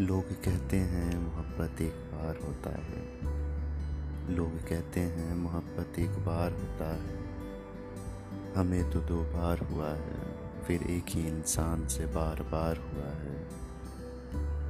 लोग 0.00 0.24
कहते 0.24 0.76
हैं 0.76 1.18
मोहब्बत 1.18 1.80
एक 1.82 1.94
बार 1.94 2.38
होता 2.46 2.70
है। 2.70 3.00
लोग 4.34 4.52
कहते 4.68 5.00
हैं 5.00 5.34
मोहब्बत 5.34 5.98
एक 5.98 6.10
बार 6.10 6.52
होता 6.52 6.88
है। 6.94 7.18
हमें 8.56 8.90
तो 8.90 9.00
दो 9.00 9.22
बार 9.22 9.58
हुआ 9.58 9.88
है, 9.88 10.16
फिर 10.64 10.82
एक 10.82 11.04
ही 11.08 11.26
इंसान 11.28 11.86
से 11.86 12.06
बार 12.06 12.42
बार 12.42 12.76
हुआ 12.76 13.10
है। 13.10 13.36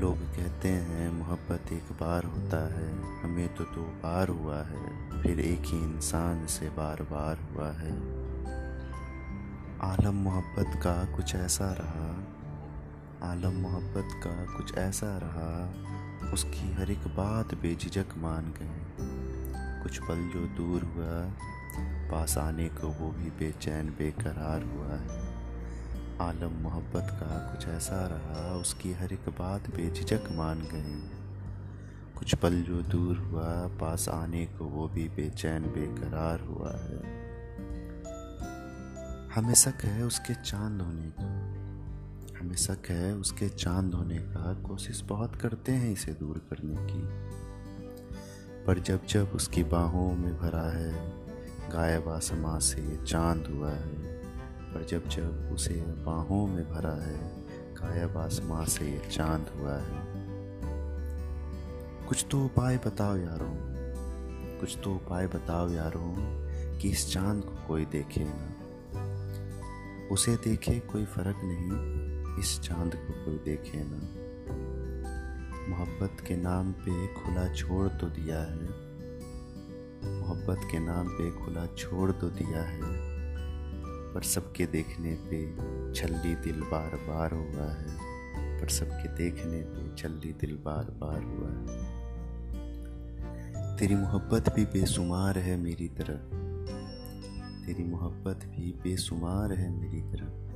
लोग 0.00 0.18
कहते 0.18 0.68
हैं 0.68 1.10
मोहब्बत 1.12 1.72
एक 1.72 1.92
बार 1.92 2.24
होता 2.24 2.74
है, 2.74 3.20
हमें 3.22 3.54
तो 3.54 3.64
दो 3.64 3.82
बार 3.82 4.28
हुआ 4.28 4.62
है, 4.62 5.22
फिर 5.22 5.40
एक 5.40 5.62
ही 5.64 5.78
इंसान 5.78 6.46
से 6.46 6.68
बार 6.68 7.02
बार 7.02 7.38
हुआ 7.38 7.70
है। 7.72 7.96
आलम 9.80 10.14
मोहब्बत 10.14 10.80
का 10.82 11.16
कुछ 11.16 11.34
ऐसा 11.34 11.72
रहा 11.72 12.34
आलम 13.24 13.52
मोहब्बत 13.52 14.08
का 14.12 14.56
कुछ 14.56 14.74
ऐसा 14.74 15.18
रहा, 15.22 15.74
उसकी 16.32 16.72
हर 16.72 16.90
एक 16.90 16.98
बात 16.98 17.54
बेझिझक 17.54 18.06
मान 18.16 18.54
गए 18.60 18.84
कुछ 19.82 19.98
पल 19.98 20.30
जो 20.34 20.46
दूर 20.46 20.82
हुआ, 20.82 21.32
पास 22.10 22.38
आने 22.38 22.68
को 22.68 22.88
वो 22.88 23.10
भी 23.10 23.30
बेचैन, 23.30 23.86
बेकरार 23.86 24.62
हुआ। 24.62 24.96
है 24.96 25.34
आलम 26.20 26.62
मोहब्बत 26.62 27.08
का 27.10 27.38
कुछ 27.38 27.68
ऐसा 27.68 28.06
रहा, 28.06 28.56
उसकी 28.56 28.92
हर 28.92 29.12
एक 29.12 29.28
बात 29.28 29.76
बेझिझक 29.76 30.20
मान 30.32 30.58
गए 30.58 31.10
कुछ 32.18 32.34
पल 32.34 32.62
जो 32.62 32.82
दूर 32.82 33.18
हुआ, 33.18 33.66
पास 33.66 34.08
आने 34.08 34.46
को 34.46 34.64
वो 34.64 34.88
भी 34.88 35.08
बेचैन, 35.08 35.62
बेकरार 35.62 36.40
हुआ 36.40 36.70
है। 36.70 37.24
हमें 39.34 39.54
शक 39.54 39.84
है 39.84 40.02
उसके 40.04 40.34
चाँद 40.34 40.82
होने 40.82 41.10
का। 41.10 41.54
शक 42.56 42.78
है, 42.88 43.14
उसके 43.14 43.48
चाँद 43.48 43.94
होने 43.94 44.18
का 44.18 44.54
कोशिश 44.54 45.00
बहुत 45.00 45.36
करते 45.36 45.72
हैं 45.72 45.92
इसे 45.92 46.12
दूर 46.12 46.38
करने 46.38 46.76
की। 46.80 47.34
पर 48.64 48.78
जब 48.78 49.06
जब 49.06 49.28
उसकी 49.34 49.64
बाहों 49.64 50.16
में 50.16 50.38
भरा 50.38 50.72
है, 50.72 51.12
गायब 51.70 52.08
आसमां 52.08 52.60
से 52.60 53.04
चाँद 53.04 53.46
हुआ 53.46 53.70
है, 53.70 53.88
पर 54.74 54.84
जब 54.84 55.08
जब 55.08 55.50
उसे 55.52 55.74
बाहों 55.74 56.46
में 56.46 56.72
भरा 56.72 57.02
है, 57.02 57.44
गायब 57.74 58.16
आसमां 58.16 58.66
से 58.66 59.02
चाँद 59.10 59.46
हुआ 59.56 59.76
है। 59.76 60.04
कुछ 62.08 62.26
तो 62.30 62.44
उपाय 62.44 62.78
बताओ 62.78 63.16
यारों, 63.16 63.54
कुछ 64.60 64.78
तो 64.84 64.94
उपाय 64.94 65.26
बताओ 65.26 65.68
यारों 65.68 66.14
कि 66.78 66.90
इस 66.90 67.12
चाँद 67.12 67.44
को 67.44 67.66
कोई 67.68 67.84
देखे 67.84 68.24
ना। 68.24 68.50
उसे 70.08 70.36
देखे 70.36 70.80
कोई 70.80 71.04
फ़र्क 71.04 71.36
नहीं। 71.42 72.13
इस 72.38 72.60
चाँद 72.60 72.94
को 72.94 73.24
कोई 73.24 73.34
देखे 73.34 73.84
ना। 73.84 74.24
मोहब्बत 75.68 76.20
के 76.20 76.36
नाम 76.36 76.72
पे 76.72 77.06
खुला 77.06 77.54
छोड़ 77.54 77.88
तो 77.88 78.06
दिया 78.06 78.42
है। 78.42 78.84
मोहब्बत 80.20 80.60
के 80.70 80.78
नाम 80.78 81.08
पे 81.08 81.30
खुला 81.30 81.66
छोड़ 81.66 82.12
तो 82.12 82.30
दिया 82.30 82.62
है। 82.62 82.80
पर 84.14 84.22
सबके 84.22 84.66
देखने 84.66 85.14
पे 85.14 85.56
छल्ली 85.94 86.34
दिल 86.34 86.60
बार 86.60 86.96
बार 86.96 87.34
हुआ 87.34 87.72
है। 87.72 88.14
पर 88.60 88.68
सबके 88.68 89.08
देखने 89.08 89.60
पे 89.60 89.96
छल्ली 89.96 90.32
दिल 90.32 90.56
बार 90.64 90.84
बार 90.84 91.22
हुआ 91.22 91.50
है। 91.50 92.04
तेरी 93.76 93.94
मोहब्बत 93.94 94.54
भी 94.54 94.64
बेसुमार 94.64 95.38
है 95.38 95.56
मेरी 95.56 95.88
तरफ़ 95.88 96.44
तेरी 97.66 97.84
मोहब्बत 97.84 98.40
भी 98.44 98.72
बेसुमार 98.72 99.52
है 99.52 99.70
मेरी 99.70 100.00
तरफ़ 100.00 100.53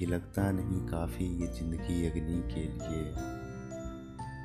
कि 0.00 0.06
लगता 0.06 0.52
नहीं 0.52 0.86
काफ़ी 0.86 1.24
ये 1.40 1.46
ज़िंदगी 1.46 2.06
अग्नि 2.06 2.54
के 2.54 2.60
लिए। 2.60 3.14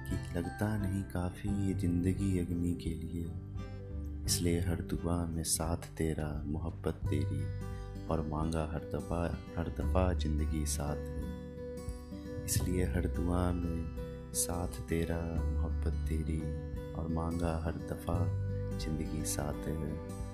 कि 0.09 0.39
लगता 0.39 0.77
नहीं 0.77 1.03
काफ़ी 1.03 1.67
ये 1.67 1.73
ज़िंदगी 1.73 2.39
अग्नि 2.39 2.73
के 2.73 2.89
लिए। 2.89 3.31
इसलिए 4.25 4.59
हर 4.59 4.75
दुआ 4.75 5.25
में 5.25 5.43
साथ 5.43 5.77
तेरा, 5.77 6.43
मोहब्बत 6.45 6.93
तेरी, 6.93 7.43
और 8.07 8.27
मांगा 8.27 8.63
हर 8.73 8.79
दफ़ा 8.79 9.37
हर 9.57 9.69
दफ़ा 9.69 10.13
ज़िंदगी 10.13 10.65
साथ 10.65 10.95
है 10.95 12.45
इसलिए 12.45 12.85
हर 12.85 13.07
दुआ 13.07 13.51
में 13.51 13.95
साथ 14.33 14.67
तेरा, 14.67 15.43
मोहब्बत 15.43 16.09
तेरी, 16.09 16.41
और 16.93 17.07
मांगा 17.07 17.61
हर 17.63 17.71
दफ़ा 17.71 18.19
ज़िंदगी 18.77 19.25
साथ 19.25 19.67
है 19.67 20.24